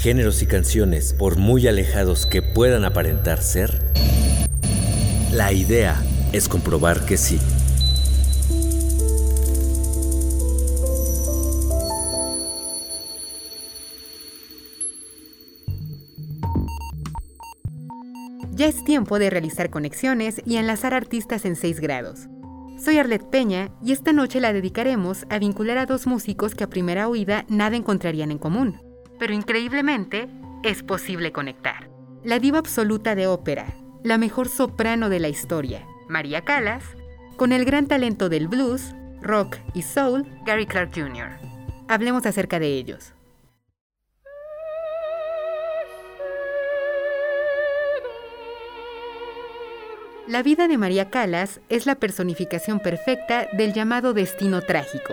[0.00, 3.84] géneros y canciones por muy alejados que puedan aparentar ser?
[5.30, 6.02] La idea
[6.32, 7.38] es comprobar que sí.
[18.52, 22.20] Ya es tiempo de realizar conexiones y enlazar artistas en 6 grados.
[22.82, 26.70] Soy Arlet Peña y esta noche la dedicaremos a vincular a dos músicos que a
[26.70, 28.89] primera oída nada encontrarían en común.
[29.20, 30.28] Pero increíblemente,
[30.64, 31.90] es posible conectar.
[32.24, 33.66] La diva absoluta de ópera,
[34.02, 36.82] la mejor soprano de la historia, María Callas,
[37.36, 41.38] con el gran talento del blues, rock y soul, Gary Clark Jr.
[41.86, 43.12] Hablemos acerca de ellos.
[50.26, 55.12] La vida de María Calas es la personificación perfecta del llamado destino trágico.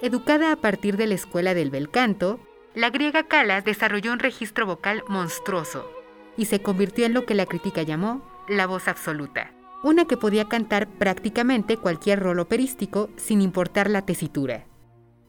[0.00, 2.38] Educada a partir de la escuela del bel canto,
[2.78, 5.90] la griega Calas desarrolló un registro vocal monstruoso
[6.36, 9.50] y se convirtió en lo que la crítica llamó la voz absoluta,
[9.82, 14.64] una que podía cantar prácticamente cualquier rol operístico sin importar la tesitura.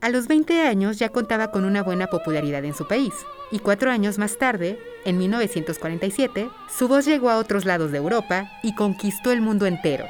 [0.00, 3.14] A los 20 años ya contaba con una buena popularidad en su país,
[3.50, 8.48] y cuatro años más tarde, en 1947, su voz llegó a otros lados de Europa
[8.62, 10.06] y conquistó el mundo entero.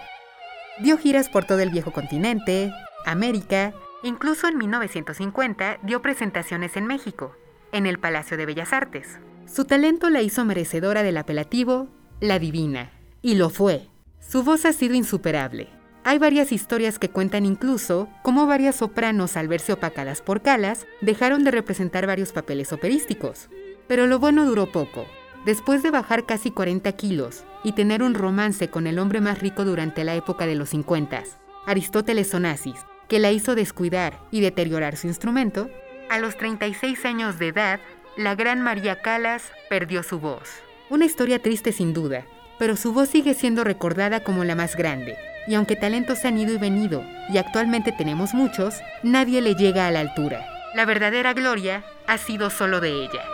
[0.80, 2.70] Dio giras por todo el viejo continente,
[3.06, 3.72] América,
[4.02, 7.34] incluso en 1950 dio presentaciones en México,
[7.72, 9.18] en el Palacio de Bellas Artes.
[9.46, 11.88] Su talento la hizo merecedora del apelativo
[12.20, 12.90] La Divina,
[13.22, 13.88] y lo fue.
[14.20, 15.68] Su voz ha sido insuperable,
[16.02, 21.44] hay varias historias que cuentan incluso cómo varias sopranos, al verse opacadas por Calas, dejaron
[21.44, 23.50] de representar varios papeles operísticos.
[23.86, 25.04] Pero lo bueno duró poco.
[25.44, 29.64] Después de bajar casi 40 kilos y tener un romance con el hombre más rico
[29.64, 31.22] durante la época de los 50,
[31.66, 35.68] Aristóteles Onassis, que la hizo descuidar y deteriorar su instrumento,
[36.08, 37.80] a los 36 años de edad,
[38.16, 40.48] la gran María Calas perdió su voz.
[40.88, 42.24] Una historia triste sin duda,
[42.58, 45.16] pero su voz sigue siendo recordada como la más grande,
[45.48, 49.90] y aunque talentos han ido y venido, y actualmente tenemos muchos, nadie le llega a
[49.90, 50.46] la altura.
[50.76, 53.24] La verdadera gloria ha sido solo de ella.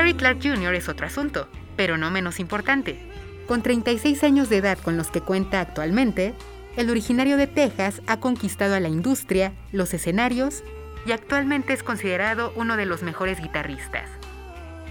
[0.00, 0.72] Gary Clark Jr.
[0.72, 1.46] es otro asunto,
[1.76, 2.98] pero no menos importante.
[3.46, 6.32] Con 36 años de edad con los que cuenta actualmente,
[6.78, 10.64] el originario de Texas ha conquistado a la industria, los escenarios
[11.04, 14.08] y actualmente es considerado uno de los mejores guitarristas.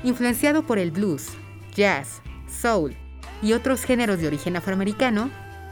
[0.04, 1.30] Influenciado por el blues,
[1.74, 2.96] jazz, soul
[3.42, 5.32] y otros géneros de origen afroamericano,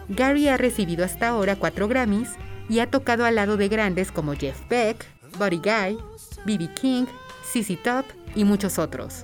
[0.10, 2.32] Gary ha recibido hasta ahora cuatro Grammys
[2.70, 5.06] y ha tocado al lado de grandes como Jeff Beck,
[5.38, 6.00] Buddy Guy,
[6.44, 6.74] B.B.
[6.74, 7.06] King,
[7.44, 9.24] CC Top y muchos otros.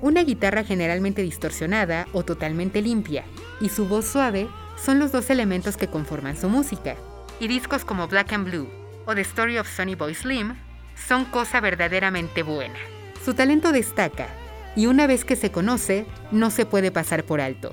[0.00, 3.24] Una guitarra generalmente distorsionada o totalmente limpia
[3.60, 6.96] y su voz suave son los dos elementos que conforman su música.
[7.40, 8.68] Y discos como Black and Blue,
[9.06, 10.54] o The Story of Sonny Boy Slim
[10.94, 12.78] son cosa verdaderamente buena.
[13.24, 14.28] Su talento destaca
[14.76, 17.72] y una vez que se conoce, no se puede pasar por alto.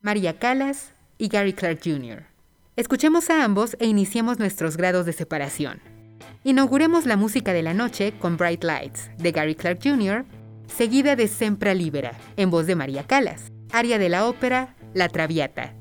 [0.00, 2.24] María Callas y Gary Clark Jr.
[2.76, 5.80] Escuchemos a ambos e iniciemos nuestros grados de separación.
[6.44, 10.24] Inauguremos la música de la noche con Bright Lights de Gary Clark Jr.,
[10.66, 15.74] seguida de Sempra Libera, en voz de María Callas, aria de la ópera La Traviata,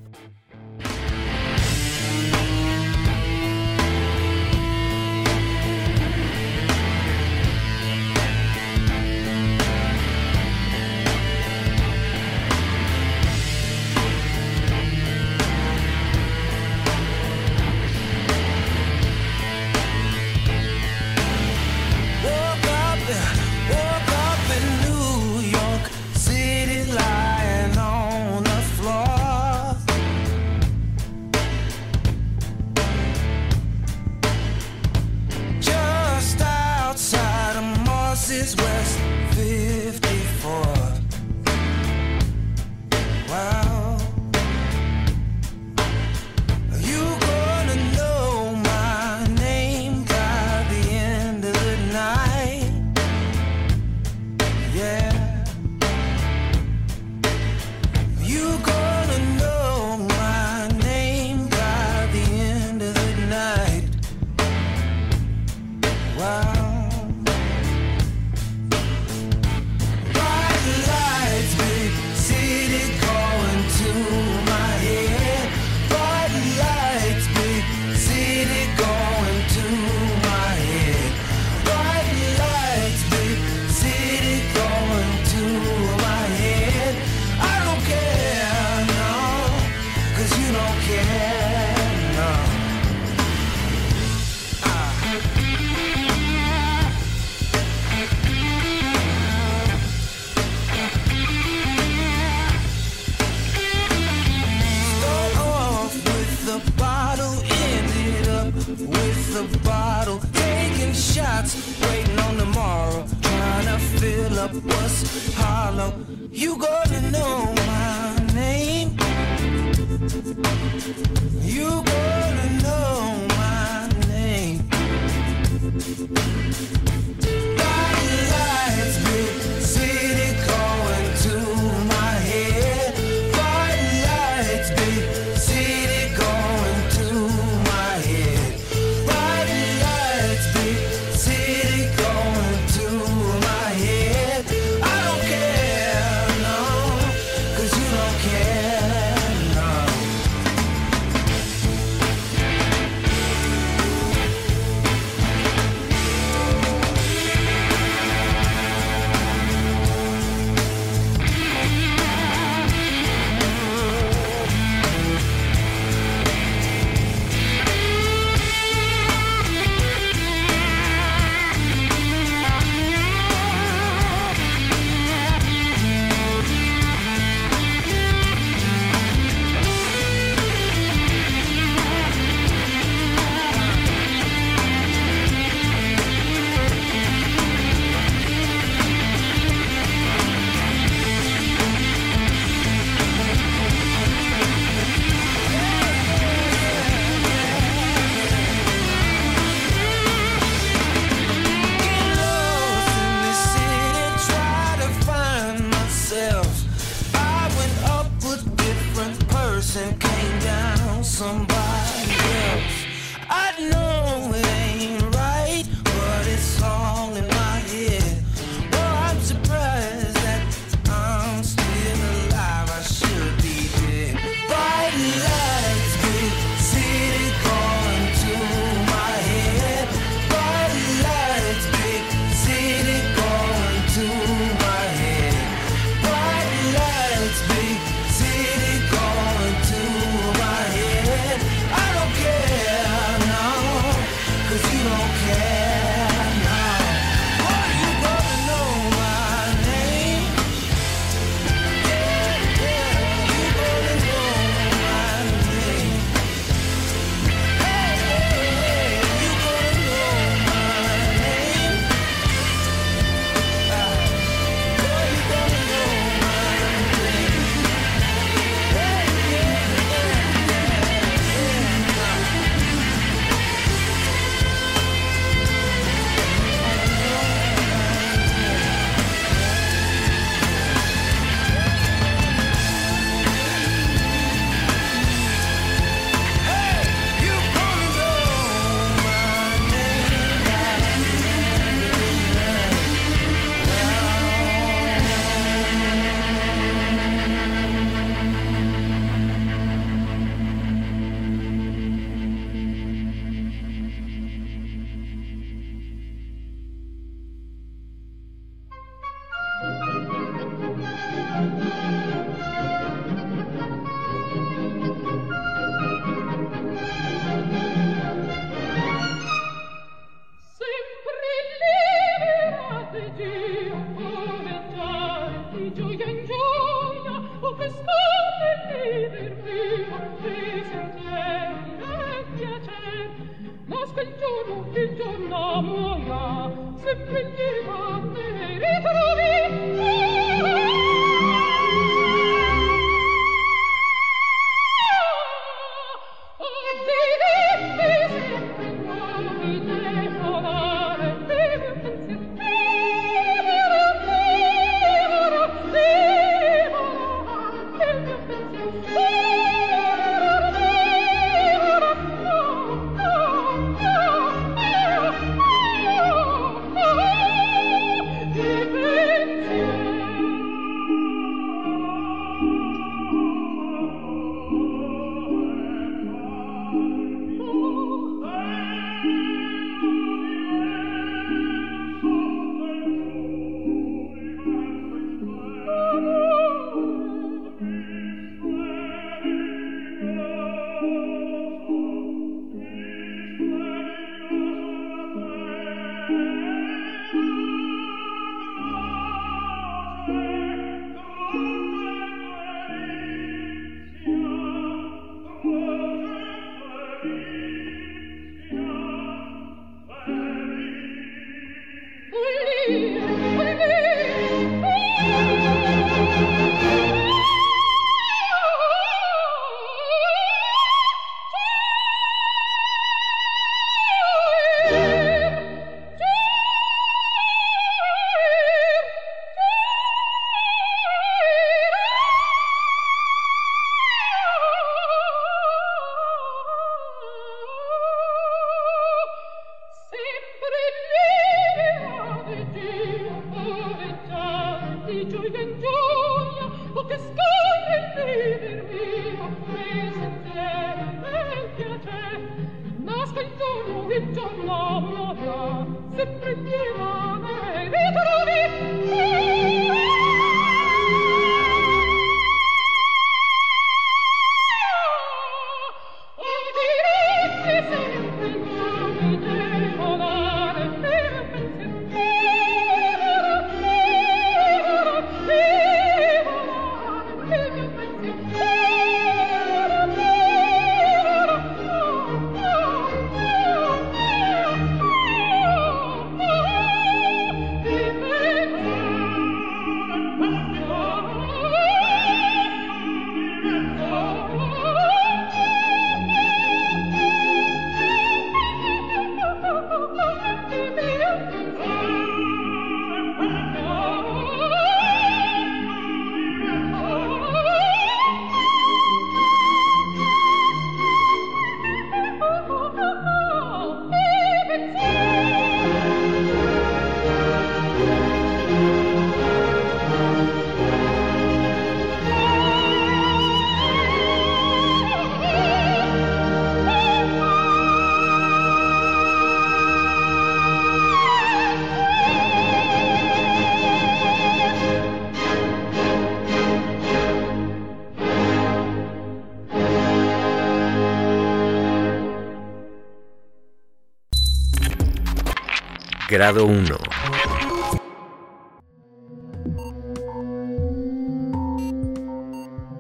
[546.17, 546.75] Grado 1.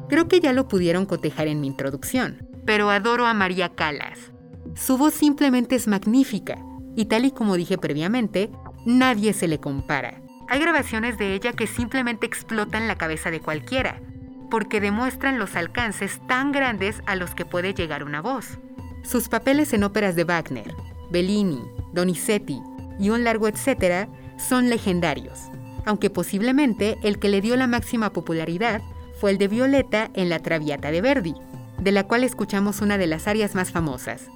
[0.09, 4.31] Creo que ya lo pudieron cotejar en mi introducción, pero adoro a María Calas.
[4.73, 6.57] Su voz simplemente es magnífica,
[6.95, 8.49] y tal y como dije previamente,
[8.87, 10.19] nadie se le compara.
[10.49, 14.01] Hay grabaciones de ella que simplemente explotan la cabeza de cualquiera,
[14.49, 18.57] porque demuestran los alcances tan grandes a los que puede llegar una voz.
[19.03, 20.73] Sus papeles en óperas de Wagner,
[21.11, 21.61] Bellini,
[21.93, 22.59] Donizetti,
[22.99, 25.49] y un largo etcétera son legendarios,
[25.85, 28.81] aunque posiblemente el que le dio la máxima popularidad
[29.19, 31.35] fue el de Violeta en La Traviata de Verdi,
[31.79, 34.29] de la cual escuchamos una de las arias más famosas.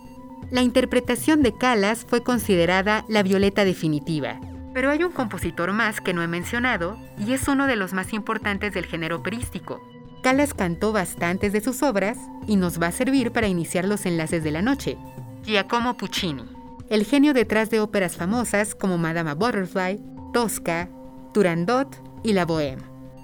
[0.50, 4.39] La interpretación de Calas fue considerada la Violeta definitiva,
[4.74, 8.13] pero hay un compositor más que no he mencionado y es uno de los más
[8.13, 9.82] importantes del género operístico.
[10.24, 14.44] Calas cantó bastantes de sus obras y nos va a servir para iniciar los enlaces
[14.44, 14.98] de la noche.
[15.44, 16.61] Giacomo Puccini
[16.92, 19.98] el genio detrás de óperas famosas como Madama Butterfly,
[20.34, 20.90] Tosca,
[21.34, 21.88] Turandot
[22.22, 22.82] y La Bohème.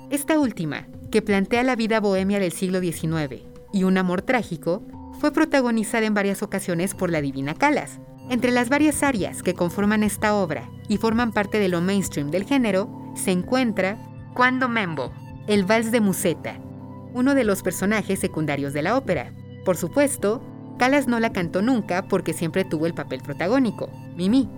[0.10, 3.44] Esta última, que plantea la vida bohemia del siglo XIX
[3.74, 4.84] y un amor trágico,
[5.20, 8.00] fue protagonizada en varias ocasiones por la divina Calas.
[8.30, 12.46] Entre las varias áreas que conforman esta obra y forman parte de lo mainstream del
[12.46, 13.98] género, se encuentra
[14.34, 15.12] Cuando Membo,
[15.48, 16.58] el vals de Musetta,
[17.14, 19.34] uno de los personajes secundarios de la ópera.
[19.66, 20.42] Por supuesto,
[20.77, 24.50] Calas no la cantó nunca porque siempre tuvo el papel protagónico, Mimi.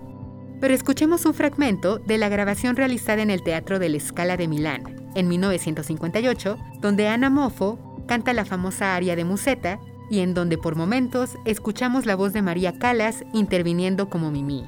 [0.60, 4.48] Pero escuchemos un fragmento de la grabación realizada en el Teatro de la Scala de
[4.48, 4.84] Milán,
[5.16, 10.76] en 1958, donde Ana Moffo canta la famosa aria de Musetta y en donde por
[10.76, 14.66] momentos escuchamos la voz de María Calas interviniendo como Mimi.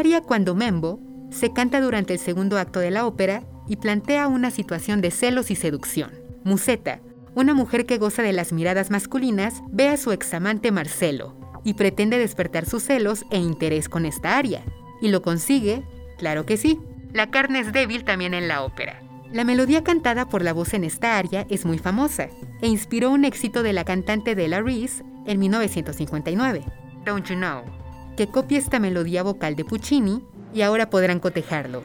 [0.00, 0.98] Aria Cuando Membo
[1.30, 5.50] se canta durante el segundo acto de la ópera y plantea una situación de celos
[5.50, 6.10] y seducción.
[6.42, 7.00] Musetta,
[7.34, 12.18] una mujer que goza de las miradas masculinas, ve a su examante Marcelo y pretende
[12.18, 14.62] despertar sus celos e interés con esta aria.
[15.02, 15.82] ¿Y lo consigue?
[16.16, 16.80] Claro que sí.
[17.12, 19.02] La carne es débil también en la ópera.
[19.30, 22.28] La melodía cantada por la voz en esta aria es muy famosa
[22.62, 26.64] e inspiró un éxito de la cantante Della Reese en 1959,
[27.04, 27.79] Don't You Know
[28.16, 31.82] que copia esta melodía vocal de Puccini y ahora podrán cotejarlo.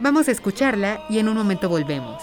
[0.00, 2.22] Vamos a escucharla y en un momento volvemos.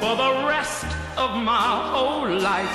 [0.00, 2.72] For the rest of my whole life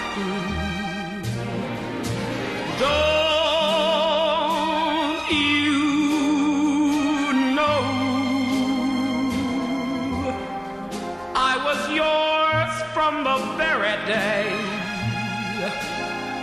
[13.04, 14.48] from the very day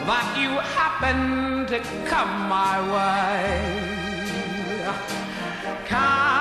[0.09, 1.79] that you happened to
[2.11, 3.49] come my way.
[5.93, 6.41] Can't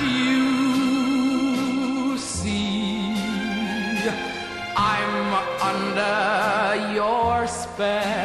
[0.00, 0.38] you
[2.18, 3.14] see
[4.76, 5.18] I'm
[5.72, 8.19] under your spell?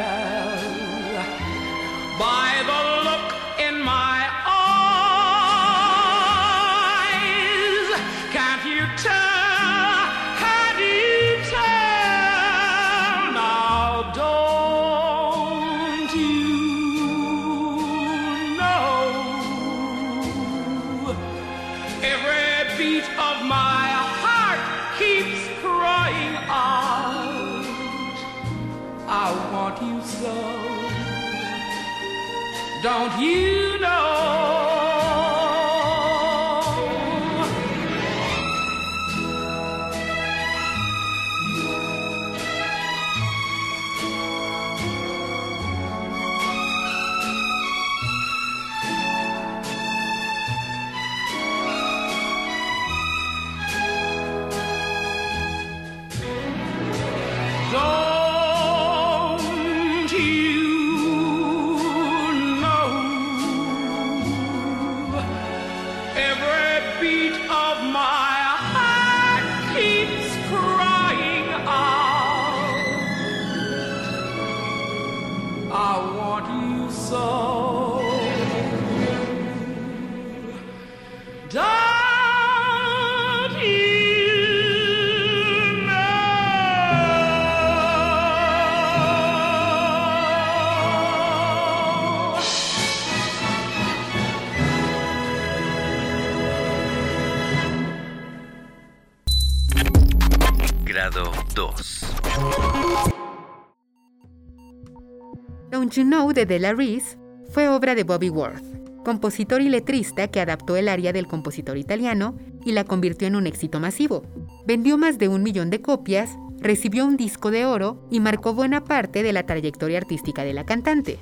[106.36, 107.16] Know de Della Reese
[107.48, 108.62] fue obra de Bobby Worth,
[109.04, 113.46] compositor y letrista que adaptó el aria del compositor italiano y la convirtió en un
[113.46, 114.22] éxito masivo.
[114.66, 118.84] Vendió más de un millón de copias, recibió un disco de oro y marcó buena
[118.84, 121.18] parte de la trayectoria artística de la cantante.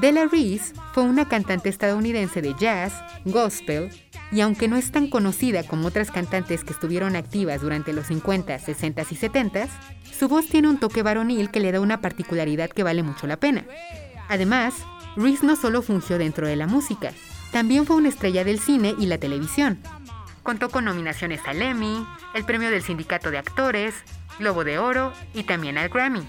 [0.00, 3.90] Della Reese fue una cantante estadounidense de jazz, gospel,
[4.32, 8.58] y aunque no es tan conocida como otras cantantes que estuvieron activas durante los 50,
[8.58, 9.68] 60 y 70,
[10.16, 13.36] su voz tiene un toque varonil que le da una particularidad que vale mucho la
[13.36, 13.64] pena.
[14.28, 14.74] Además,
[15.16, 17.12] Reese no solo fungió dentro de la música,
[17.52, 19.78] también fue una estrella del cine y la televisión.
[20.42, 23.94] Contó con nominaciones al Emmy, el premio del Sindicato de Actores,
[24.38, 26.26] Globo de Oro y también al Grammy.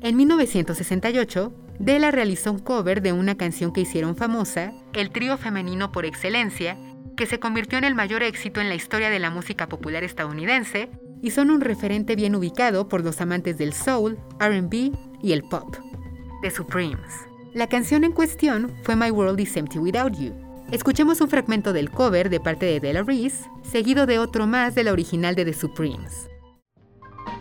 [0.00, 5.92] En 1968, Della realizó un cover de una canción que hicieron famosa, el trío femenino
[5.92, 6.76] por excelencia,
[7.18, 10.88] que se convirtió en el mayor éxito en la historia de la música popular estadounidense
[11.20, 15.76] y son un referente bien ubicado por los amantes del soul, RB y el pop.
[16.42, 17.26] The Supremes.
[17.54, 20.32] La canción en cuestión fue My World is Empty Without You.
[20.70, 24.84] Escuchemos un fragmento del cover de parte de Della Reese, seguido de otro más de
[24.84, 26.28] la original de The Supremes.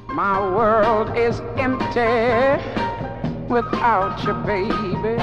[0.08, 2.58] My world is empty
[3.48, 5.22] without you, baby.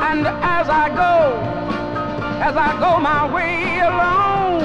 [0.00, 1.67] And as I go,
[2.40, 4.62] as I go my way alone,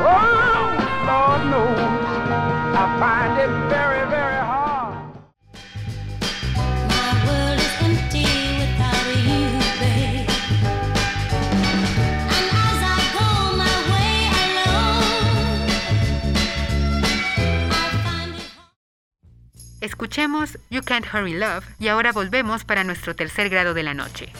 [0.00, 0.72] oh,
[1.08, 1.78] Lord knows,
[2.74, 4.94] I find it very, very hard.
[6.88, 8.28] My world is empty
[8.60, 9.42] without you,
[9.80, 10.30] babe.
[12.36, 13.28] And as I go
[13.62, 14.14] my way
[14.46, 15.66] alone,
[17.70, 18.46] I find it
[19.80, 24.32] Escuchemos You Can't Hurry Love y ahora volvemos para nuestro tercer grado de la noche.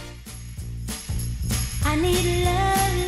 [1.84, 3.01] I need love,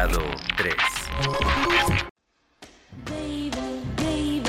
[0.00, 0.24] Grado
[0.56, 0.74] 3.
[3.04, 3.50] Baby,
[3.98, 4.42] baby,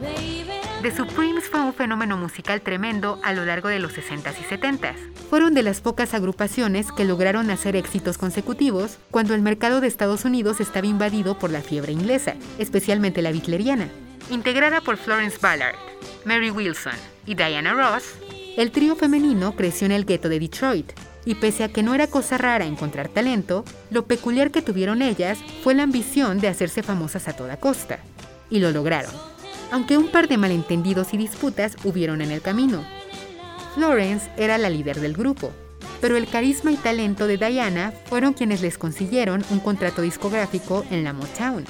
[0.00, 0.60] baby.
[0.82, 4.96] The Supremes fue un fenómeno musical tremendo a lo largo de los 60s y 70s.
[5.30, 10.24] Fueron de las pocas agrupaciones que lograron hacer éxitos consecutivos cuando el mercado de Estados
[10.24, 13.86] Unidos estaba invadido por la fiebre inglesa, especialmente la bitleriana.
[14.30, 15.76] Integrada por Florence Ballard,
[16.24, 18.16] Mary Wilson y Diana Ross,
[18.56, 20.90] el trío femenino creció en el gueto de Detroit,
[21.24, 25.38] y pese a que no era cosa rara encontrar talento, lo peculiar que tuvieron ellas
[25.62, 27.98] fue la ambición de hacerse famosas a toda costa.
[28.50, 29.12] Y lo lograron
[29.74, 32.84] aunque un par de malentendidos y disputas hubieron en el camino.
[33.74, 35.52] Florence era la líder del grupo,
[36.00, 41.02] pero el carisma y talento de Diana fueron quienes les consiguieron un contrato discográfico en
[41.02, 41.64] la Motown.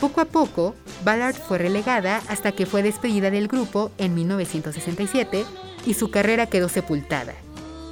[0.00, 5.44] Poco a poco, Ballard fue relegada hasta que fue despedida del grupo en 1967
[5.84, 7.34] y su carrera quedó sepultada.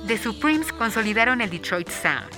[0.09, 2.33] The Supremes consolidaron el Detroit Sound.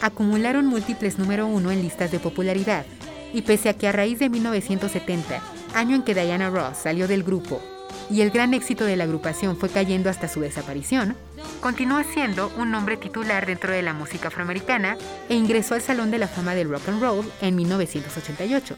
[0.00, 2.86] Acumularon múltiples número uno en listas de popularidad,
[3.34, 5.42] y pese a que a raíz de 1970,
[5.74, 7.60] año en que Diana Ross salió del grupo,
[8.08, 11.16] y el gran éxito de la agrupación fue cayendo hasta su desaparición,
[11.60, 14.96] continuó siendo un nombre titular dentro de la música afroamericana
[15.28, 18.76] e ingresó al Salón de la Fama del Rock and Roll en 1988.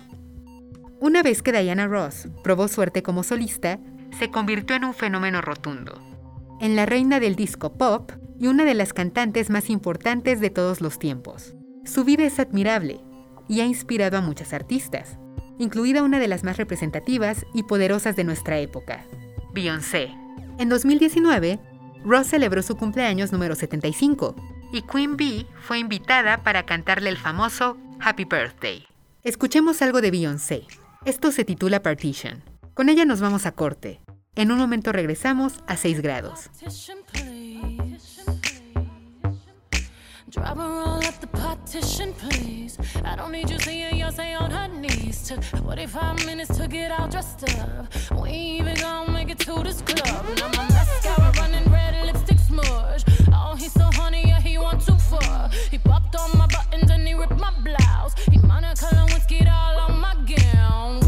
[0.98, 3.78] Una vez que Diana Ross probó suerte como solista,
[4.18, 6.00] se convirtió en un fenómeno rotundo,
[6.58, 10.80] en la reina del disco pop y una de las cantantes más importantes de todos
[10.80, 11.54] los tiempos.
[11.84, 13.00] Su vida es admirable
[13.48, 15.18] y ha inspirado a muchas artistas,
[15.58, 19.04] incluida una de las más representativas y poderosas de nuestra época,
[19.52, 20.14] Beyoncé.
[20.58, 21.60] En 2019,
[22.04, 24.34] Ross celebró su cumpleaños número 75
[24.72, 28.86] y Queen Bee fue invitada para cantarle el famoso Happy Birthday.
[29.22, 30.62] Escuchemos algo de Beyoncé.
[31.04, 32.42] Esto se titula Partition.
[32.72, 34.00] Con ella nos vamos a corte.
[34.34, 36.48] En un momento regresamos a 6 grados.
[40.40, 42.78] Her all up the partition, please.
[43.04, 45.28] I don't need you seeing Beyonce on her knees.
[45.28, 47.86] Took 45 minutes to get all dressed up.
[48.22, 50.24] We even gonna make it to this club.
[50.38, 53.04] Now my mascara running red, lipstick smudge.
[53.32, 55.50] Oh, he's so honey, yeah, he want too far.
[55.70, 58.14] He popped on my buttons and he ripped my blouse.
[58.30, 61.00] He Monica Lewinsky all on my gown.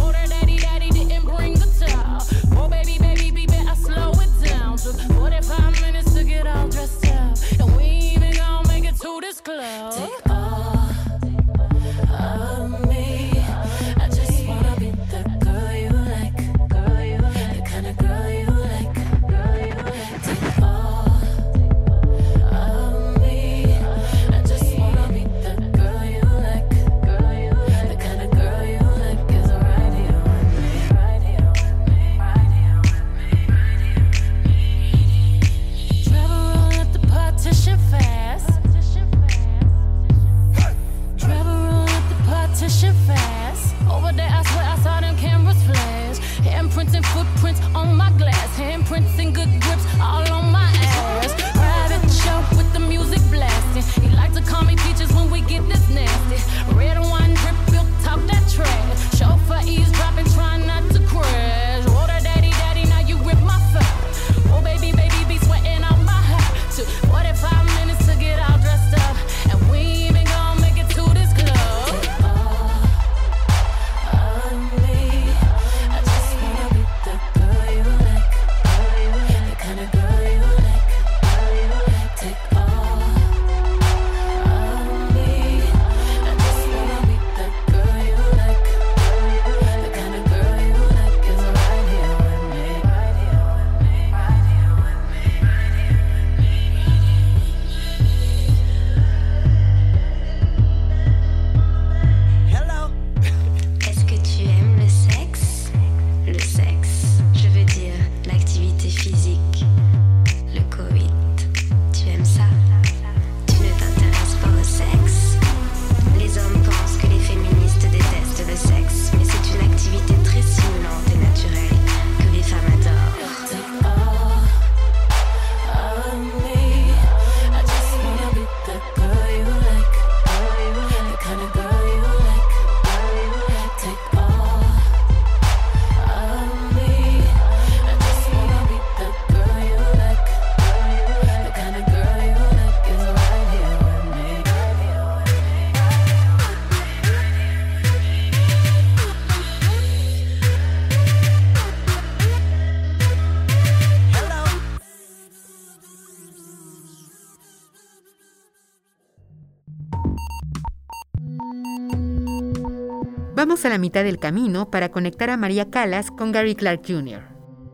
[163.64, 167.22] A la mitad del camino para conectar a María Callas con Gary Clark Jr.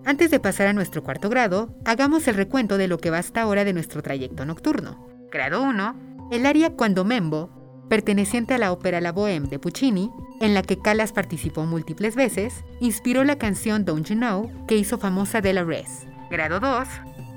[0.05, 3.41] Antes de pasar a nuestro cuarto grado, hagamos el recuento de lo que va hasta
[3.41, 5.09] ahora de nuestro trayecto nocturno.
[5.33, 10.11] Grado 1, el área Cuando Membo, perteneciente a la ópera La Bohème de Puccini,
[10.43, 14.99] en la que Callas participó múltiples veces, inspiró la canción Don't You Know que hizo
[14.99, 16.07] famosa Della Res.
[16.31, 16.87] Grado 2,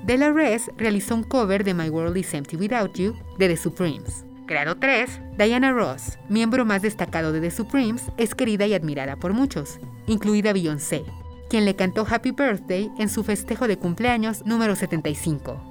[0.04, 4.26] Della Res realizó un cover de My World is Empty Without You de The Supremes.
[4.46, 9.32] Grado 3, Diana Ross, miembro más destacado de The Supremes, es querida y admirada por
[9.32, 11.04] muchos, incluida Beyoncé,
[11.48, 15.62] quien le cantó Happy Birthday en su festejo de cumpleaños número 75.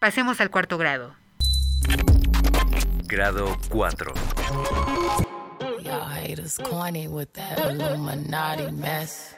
[0.00, 1.14] Pasemos al cuarto grado.
[3.04, 4.12] Grado 4.
[5.82, 9.36] Y'all haters corny with that Illuminati mess.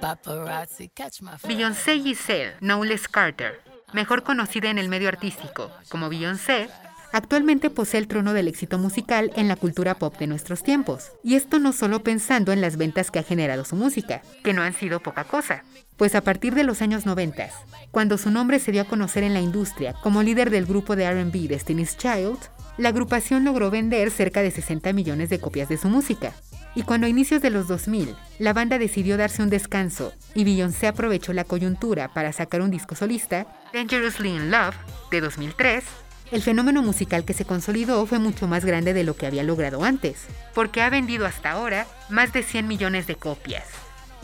[0.00, 3.60] Paparazzi catch my Beyoncé Giselle Knowles Carter,
[3.92, 6.68] mejor conocida en el medio artístico como Beyoncé,
[7.12, 11.12] actualmente posee el trono del éxito musical en la cultura pop de nuestros tiempos.
[11.22, 14.62] Y esto no solo pensando en las ventas que ha generado su música, que no
[14.62, 15.64] han sido poca cosa.
[15.96, 17.48] Pues a partir de los años 90,
[17.90, 21.10] cuando su nombre se dio a conocer en la industria como líder del grupo de
[21.10, 22.38] RB Destiny's Child,
[22.76, 26.32] la agrupación logró vender cerca de 60 millones de copias de su música.
[26.74, 30.86] Y cuando a inicios de los 2000 la banda decidió darse un descanso y Beyoncé
[30.86, 34.76] aprovechó la coyuntura para sacar un disco solista, Dangerously in Love,
[35.10, 35.82] de 2003,
[36.30, 39.84] el fenómeno musical que se consolidó fue mucho más grande de lo que había logrado
[39.84, 43.64] antes, porque ha vendido hasta ahora más de 100 millones de copias.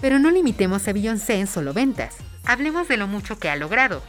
[0.00, 4.02] Pero no limitemos a Beyoncé en solo ventas, hablemos de lo mucho que ha logrado.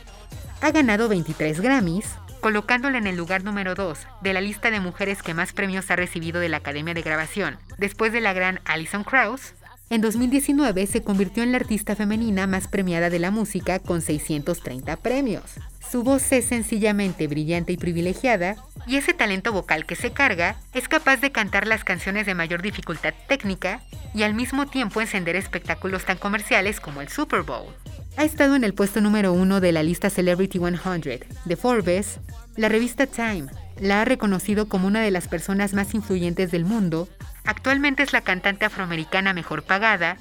[0.61, 2.05] Ha ganado 23 Grammys,
[2.41, 5.95] colocándola en el lugar número 2 de la lista de mujeres que más premios ha
[5.95, 9.53] recibido de la Academia de Grabación, después de la gran Alison Krauss.
[9.89, 14.95] En 2019 se convirtió en la artista femenina más premiada de la música con 630
[14.97, 15.43] premios.
[15.91, 18.55] Su voz es sencillamente brillante y privilegiada,
[18.87, 22.61] y ese talento vocal que se carga es capaz de cantar las canciones de mayor
[22.61, 23.81] dificultad técnica
[24.13, 27.73] y al mismo tiempo encender espectáculos tan comerciales como el Super Bowl.
[28.17, 32.19] Ha estado en el puesto número uno de la lista Celebrity 100 de Forbes.
[32.55, 33.47] La revista Time
[33.79, 37.09] la ha reconocido como una de las personas más influyentes del mundo.
[37.43, 40.17] Actualmente es la cantante afroamericana mejor pagada.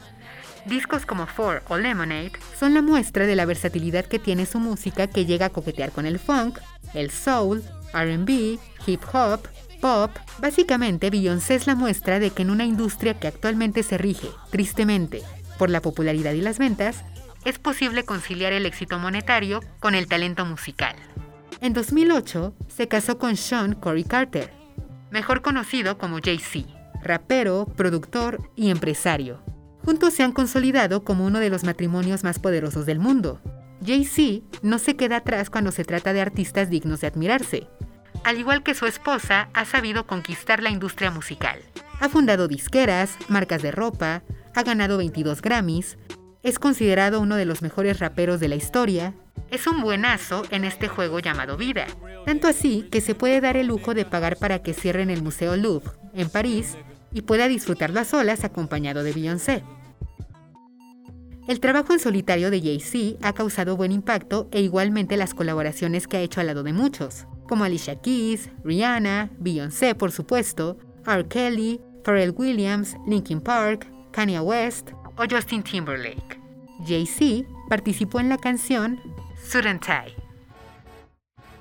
[0.67, 5.07] Discos como Four o Lemonade son la muestra de la versatilidad que tiene su música
[5.07, 6.59] que llega a coquetear con el funk,
[6.95, 9.47] el soul, RB, hip hop,
[9.81, 10.11] pop.
[10.39, 15.23] Básicamente, Beyoncé es la muestra de que en una industria que actualmente se rige, tristemente,
[15.59, 17.05] por la popularidad y las ventas,
[17.45, 20.97] es posible conciliar el éxito monetario con el talento musical.
[21.61, 24.51] En 2008 se casó con Sean Corey Carter,
[25.11, 26.67] mejor conocido como Jay-Z,
[27.03, 29.43] rapero, productor y empresario.
[29.85, 33.41] Juntos se han consolidado como uno de los matrimonios más poderosos del mundo.
[33.85, 37.69] Jay-Z no se queda atrás cuando se trata de artistas dignos de admirarse.
[38.25, 41.61] Al igual que su esposa, ha sabido conquistar la industria musical.
[42.01, 44.23] Ha fundado disqueras, marcas de ropa,
[44.55, 45.99] ha ganado 22 Grammys,
[46.43, 49.15] es considerado uno de los mejores raperos de la historia,
[49.51, 51.87] es un buenazo en este juego llamado vida,
[52.25, 55.57] tanto así que se puede dar el lujo de pagar para que cierren el Museo
[55.57, 56.77] Louvre, en París,
[57.15, 59.63] y pueda disfrutarlo a solas acompañado de Beyoncé.
[61.47, 66.17] El trabajo en solitario de Jay-Z ha causado buen impacto e igualmente las colaboraciones que
[66.17, 71.29] ha hecho al lado de muchos, como Alicia Keys, Rihanna, Beyoncé por supuesto, R.
[71.29, 76.41] Kelly, Pharrell Williams, Linkin Park, Kanye West o Justin Timberlake.
[76.87, 78.99] Jay-Z participó en la canción
[79.37, 80.17] Suit Tie.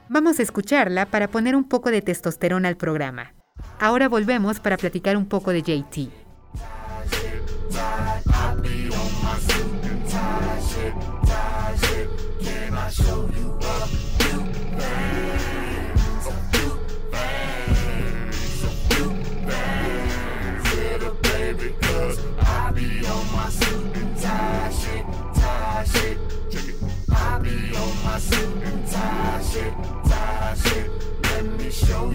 [0.10, 3.34] Vamos a escucharla para poner un poco de testosterona al programa.
[3.80, 6.24] Ahora volvemos para platicar un poco de JT.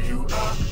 [0.08, 0.67] You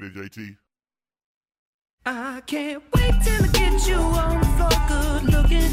[0.00, 0.56] ready, JT?
[2.04, 5.72] I can't wait till I get you on the floor, good looking.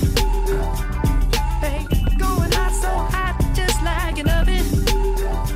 [1.60, 1.86] Hey,
[2.18, 4.66] going hot, so hot, just like an oven.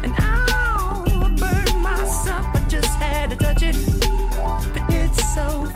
[0.04, 1.04] And I'll
[1.38, 3.76] burn myself, I just had to touch it.
[4.73, 5.71] But it's so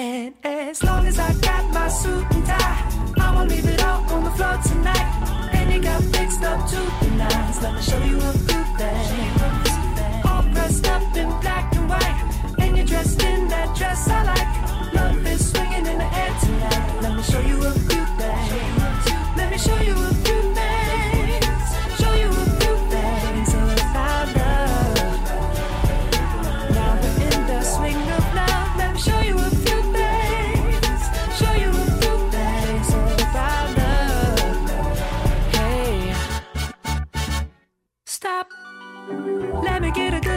[0.00, 4.24] And as long as I got my suit and tie, I'ma leave it all on
[4.24, 5.50] the floor tonight.
[5.52, 7.60] And it got fixed up to the nines.
[7.60, 10.22] Let me show you a good thing.
[10.24, 14.94] All dressed up in black and white, and you're dressed in that dress I like.
[14.94, 17.02] Love is swinging in the air tonight.
[17.02, 19.36] Let me show you a good thing.
[19.36, 20.49] Let me show you a good.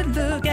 [0.04, 0.53] Good look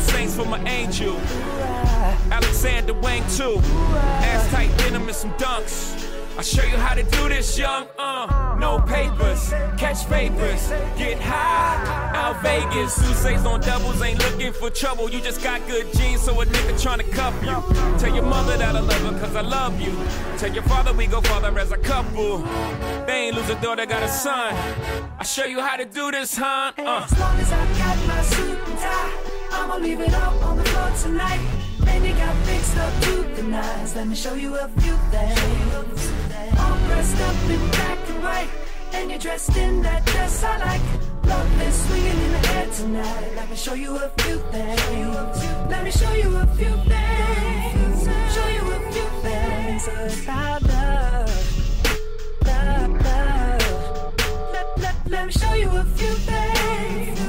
[0.00, 1.16] Saints for my angel.
[2.30, 3.60] Alexander Wang too.
[4.28, 6.10] Ass tight denim and some dunks.
[6.36, 7.86] I'll show you how to do this, young.
[7.98, 12.12] Uh, no papers, catch papers, get high.
[12.14, 15.10] Out Vegas, Sousa's on doubles, ain't looking for trouble.
[15.10, 17.98] You just got good genes, so a nigga tryna cuff you.
[17.98, 19.94] Tell your mother that I love her, cause I love you.
[20.38, 22.38] Tell your father we go father as a couple.
[23.06, 24.54] They ain't lose a daughter, got a son.
[25.18, 26.72] I'll show you how to do this, huh?
[26.78, 27.02] Uh.
[27.04, 30.64] As long as I got my suit and tie, I'ma leave it all on the
[30.64, 31.40] floor tonight.
[31.86, 33.94] And you got fixed up to the nines.
[33.96, 36.12] Let me show you a few things.
[36.58, 38.50] All dressed up in black and white,
[38.92, 40.82] and you're dressed in that dress I like.
[41.24, 43.32] Love is swinging in the air tonight.
[43.36, 45.36] Let me show you a few things.
[45.70, 48.08] Let me show you a few things.
[48.34, 49.88] Show you a few things
[50.24, 51.30] about love.
[52.46, 54.14] Love, love.
[54.52, 57.19] Let, let, let me show you a few things.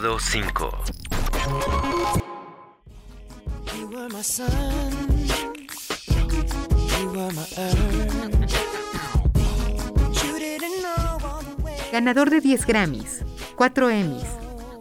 [0.00, 0.18] The
[11.62, 11.74] way.
[11.92, 13.24] Ganador de 10 Grammys,
[13.56, 14.24] 4 Emmys,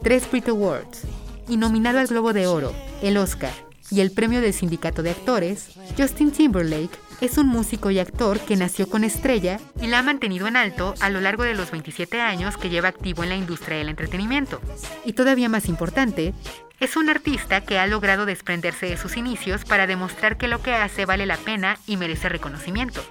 [0.04, 1.02] 3 Brit Awards
[1.50, 3.52] y nominado al Globo de Oro, el Oscar
[3.92, 8.56] y el premio del Sindicato de Actores, Justin Timberlake es un músico y actor que
[8.56, 12.22] nació con estrella y la ha mantenido en alto a lo largo de los 27
[12.22, 14.62] años que lleva activo en la industria del entretenimiento.
[15.06, 16.34] Y todavía más importante,
[16.80, 20.74] es un artista que ha logrado desprenderse de sus inicios para demostrar que lo que
[20.74, 23.02] hace vale la pena y merece reconocimiento.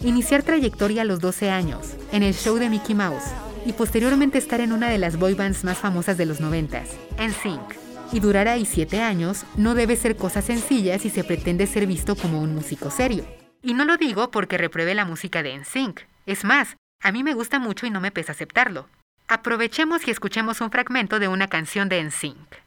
[0.00, 3.24] Iniciar trayectoria a los 12 años, en el show de Mickey Mouse,
[3.66, 6.82] y posteriormente estar en una de las boy bands más famosas de los 90,
[7.18, 7.83] NSYNC,
[8.14, 12.14] y durar ahí 7 años no debe ser cosa sencilla si se pretende ser visto
[12.14, 13.26] como un músico serio.
[13.60, 17.34] Y no lo digo porque repruebe la música de NSYNC, es más, a mí me
[17.34, 18.88] gusta mucho y no me pesa aceptarlo.
[19.26, 22.63] Aprovechemos y escuchemos un fragmento de una canción de NSYNC.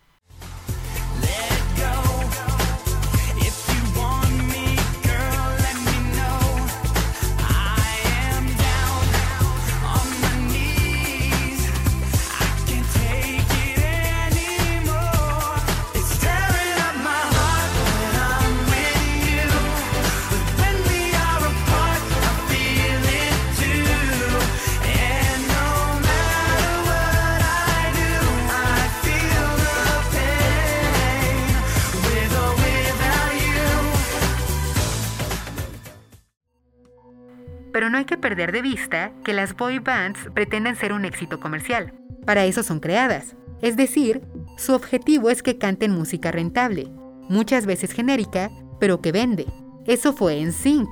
[37.77, 41.39] Pero no hay que perder de vista que las boy bands pretenden ser un éxito
[41.39, 41.93] comercial.
[42.25, 43.35] Para eso son creadas.
[43.61, 44.23] Es decir,
[44.57, 46.87] su objetivo es que canten música rentable,
[47.29, 48.49] muchas veces genérica,
[48.79, 49.45] pero que vende.
[49.85, 50.89] Eso fue en Sync.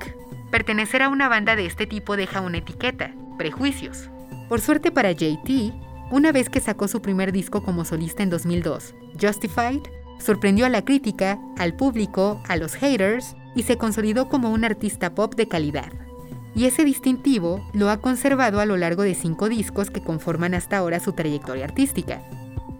[0.52, 4.08] Pertenecer a una banda de este tipo deja una etiqueta, prejuicios.
[4.48, 5.72] Por suerte para JT,
[6.12, 9.82] una vez que sacó su primer disco como solista en 2002, Justified,
[10.20, 15.16] sorprendió a la crítica, al público, a los haters y se consolidó como un artista
[15.16, 16.05] pop de calidad
[16.56, 20.78] y ese distintivo lo ha conservado a lo largo de cinco discos que conforman hasta
[20.78, 22.22] ahora su trayectoria artística.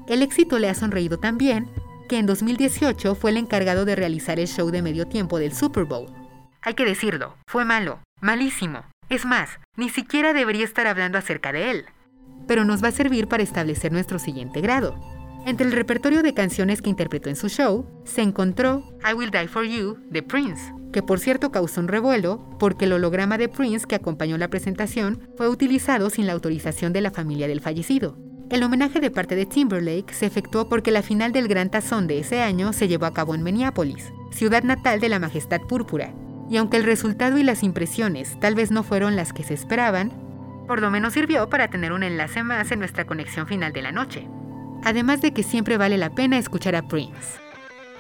[0.08, 1.68] El éxito le ha sonreído también
[2.08, 5.84] que en 2018 fue el encargado de realizar el show de medio tiempo del Super
[5.84, 6.06] Bowl.
[6.62, 8.86] Hay que decirlo, fue malo, malísimo.
[9.10, 11.84] Es más, ni siquiera debería estar hablando acerca de él.
[12.48, 14.98] Pero nos va a servir para establecer nuestro siguiente grado.
[15.46, 19.46] Entre el repertorio de canciones que interpretó en su show, se encontró I Will Die
[19.46, 23.86] For You de Prince, que por cierto causó un revuelo porque el holograma de Prince
[23.86, 28.18] que acompañó la presentación fue utilizado sin la autorización de la familia del fallecido.
[28.50, 32.18] El homenaje de parte de Timberlake se efectuó porque la final del Gran Tazón de
[32.18, 36.12] ese año se llevó a cabo en Minneapolis, ciudad natal de la Majestad Púrpura,
[36.50, 40.10] y aunque el resultado y las impresiones tal vez no fueron las que se esperaban,
[40.66, 43.92] por lo menos sirvió para tener un enlace más en nuestra conexión final de la
[43.92, 44.26] noche
[44.84, 47.38] además de que siempre vale la pena escuchar a Prince.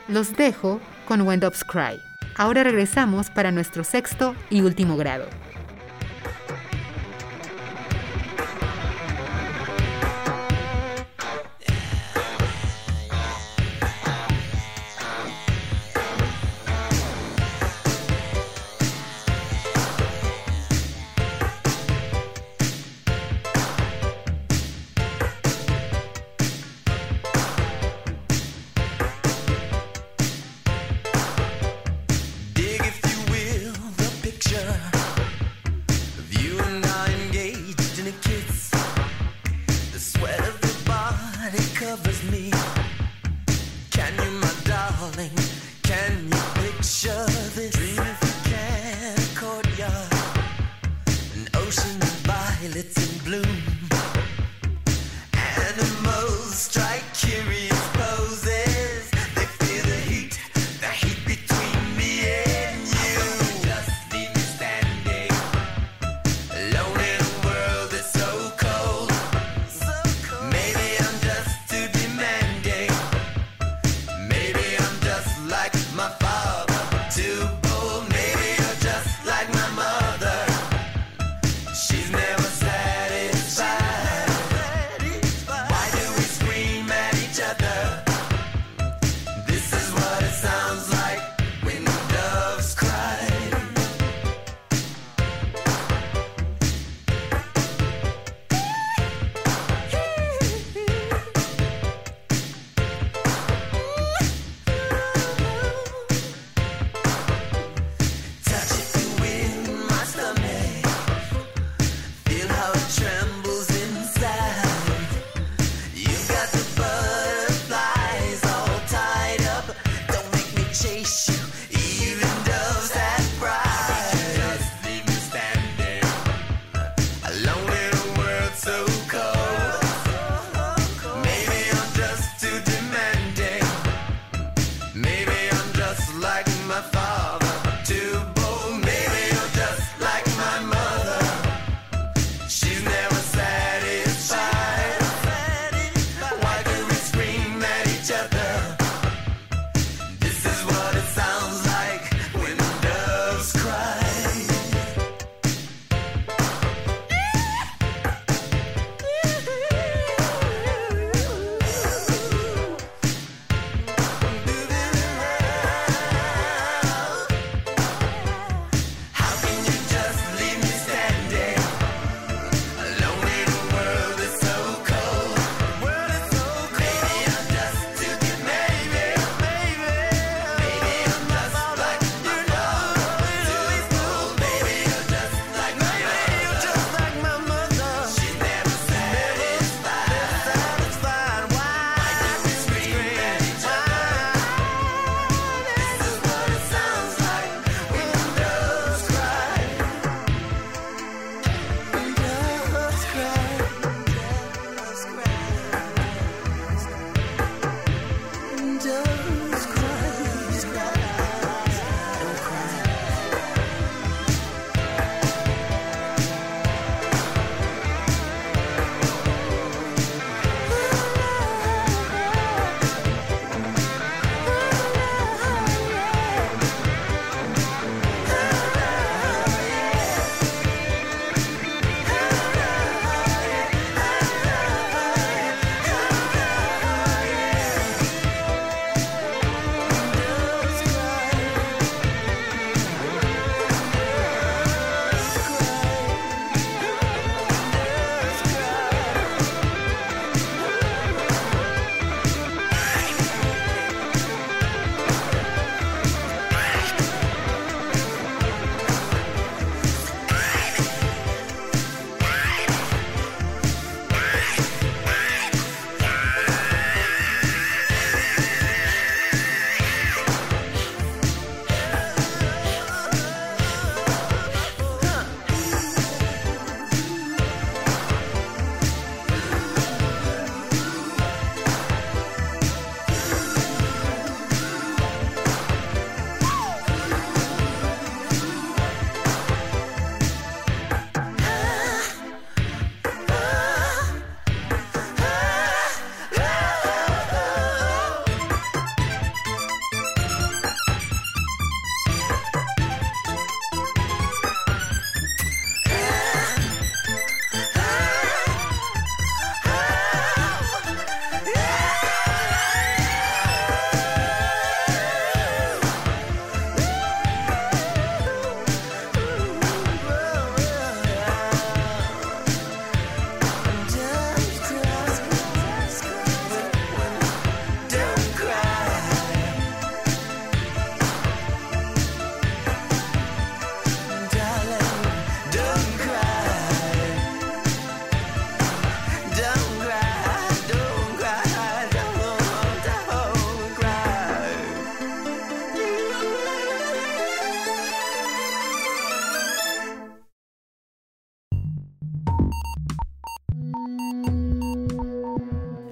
[0.08, 2.00] Los dejo con When Doves Cry.
[2.36, 5.26] Ahora regresamos para nuestro sexto y último grado.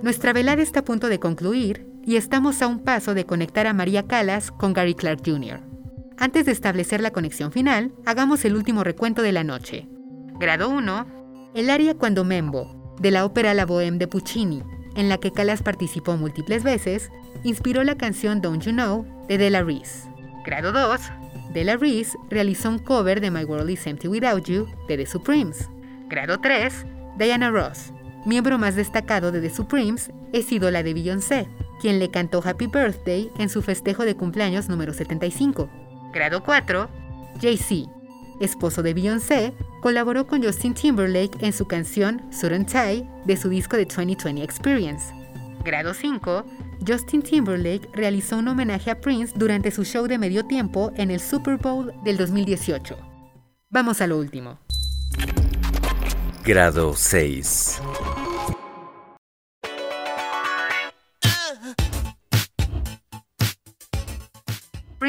[0.05, 3.73] Nuestra velada está a punto de concluir y estamos a un paso de conectar a
[3.73, 5.63] María Callas con Gary Clark Jr.
[6.19, 9.89] Antes de establecer la conexión final, hagamos el último recuento de la noche.
[10.39, 11.07] Grado 1.
[11.55, 14.63] El aria Cuando Membo, de la ópera La Bohème de Puccini,
[14.95, 17.11] en la que Callas participó múltiples veces,
[17.43, 20.07] inspiró la canción Don't You Know de Della Reese.
[20.45, 21.01] Grado 2.
[21.55, 25.71] Della Reese realizó un cover de My World Is Empty Without You de The Supremes.
[26.11, 26.85] Grado 3.
[27.17, 27.95] Diana Ross,
[28.25, 31.49] miembro más destacado de The Supremes, es ídola de Beyoncé,
[31.81, 35.69] quien le cantó Happy Birthday en su festejo de cumpleaños número 75.
[36.13, 36.89] Grado 4.
[37.41, 37.91] Jay-Z,
[38.41, 39.53] esposo de Beyoncé,
[39.83, 45.13] colaboró con Justin Timberlake en su canción Suit Tie de su disco de 2020 Experience.
[45.65, 46.45] Grado 5.
[46.87, 51.21] Justin Timberlake realizó un homenaje a Prince durante su show de medio tiempo en el
[51.21, 52.97] Super Bowl del 2018.
[53.71, 54.59] Vamos a lo último.
[56.45, 57.81] Grado 6.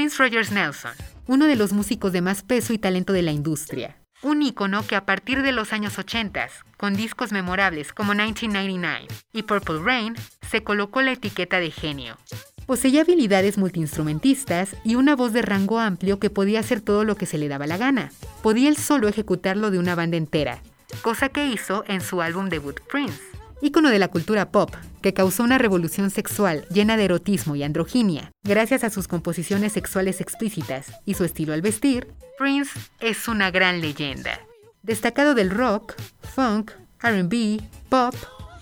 [0.05, 0.91] Prince Rogers Nelson,
[1.25, 3.97] uno de los músicos de más peso y talento de la industria.
[4.21, 6.47] Un ícono que a partir de los años 80,
[6.77, 10.13] con discos memorables como 1999 y Purple Rain,
[10.47, 12.19] se colocó la etiqueta de genio.
[12.67, 17.25] Poseía habilidades multiinstrumentistas y una voz de rango amplio que podía hacer todo lo que
[17.25, 18.11] se le daba la gana.
[18.43, 20.61] Podía él solo ejecutarlo de una banda entera,
[21.01, 23.34] cosa que hizo en su álbum debut Prince.
[23.61, 28.31] Ícono de la cultura pop, que causó una revolución sexual llena de erotismo y androginia,
[28.43, 33.79] gracias a sus composiciones sexuales explícitas y su estilo al vestir, Prince es una gran
[33.79, 34.39] leyenda.
[34.83, 38.13] Destacado del rock, funk, RB, pop,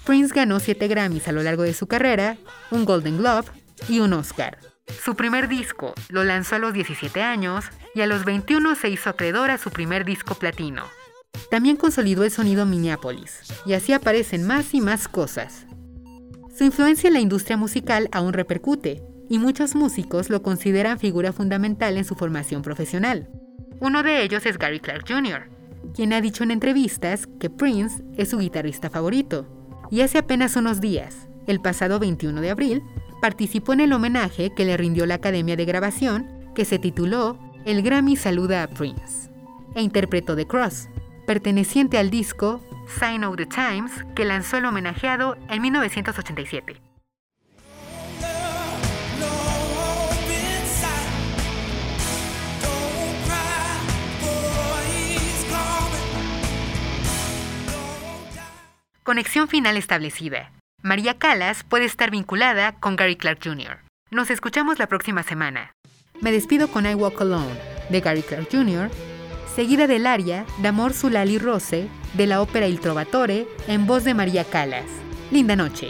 [0.05, 2.37] Prince ganó 7 Grammys a lo largo de su carrera,
[2.69, 3.47] un Golden Globe
[3.89, 4.59] y un Oscar.
[5.03, 7.65] Su primer disco lo lanzó a los 17 años
[7.95, 10.83] y a los 21 se hizo acreedor a su primer disco platino.
[11.49, 15.65] También consolidó el sonido Minneapolis, y así aparecen más y más cosas.
[16.55, 21.97] Su influencia en la industria musical aún repercute, y muchos músicos lo consideran figura fundamental
[21.97, 23.29] en su formación profesional.
[23.79, 25.49] Uno de ellos es Gary Clark Jr.,
[25.93, 29.47] quien ha dicho en entrevistas que Prince es su guitarrista favorito,
[29.91, 32.83] y hace apenas unos días, el pasado 21 de abril,
[33.21, 37.81] participó en el homenaje que le rindió la Academia de Grabación, que se tituló El
[37.81, 39.29] Grammy Saluda a Prince,
[39.75, 40.89] e interpretó The Cross,
[41.25, 42.61] perteneciente al disco
[42.99, 46.81] Sign of the Times que lanzó el homenajeado en 1987.
[59.03, 60.53] Conexión final establecida.
[60.81, 63.79] María Callas puede estar vinculada con Gary Clark Jr.
[64.11, 65.73] Nos escuchamos la próxima semana.
[66.21, 67.53] Me despido con I Walk Alone,
[67.89, 68.89] de Gary Clark Jr.,
[69.55, 74.43] seguida del aria D'Amor Sulali Rose de la ópera Il Trovatore en voz de María
[74.43, 74.85] Callas.
[75.31, 75.89] Linda noche.